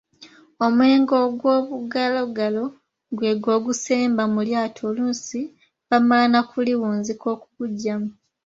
Omwenge 0.65 1.13
ogwobugalogalo 1.25 2.63
gwegwo 3.17 3.49
ogusemba 3.57 4.23
mu 4.33 4.41
lyato 4.47 4.81
oluusi 4.89 5.41
bamala 5.89 6.25
na 6.33 6.41
kuliwunzika 6.49 7.25
okuguggyamu. 7.35 8.09